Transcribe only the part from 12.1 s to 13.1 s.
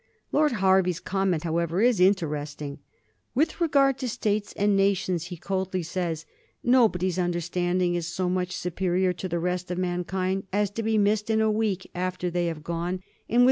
they have gone; and, with 92 A HISTORY OF THE